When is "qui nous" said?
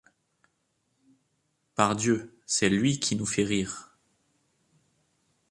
2.99-3.27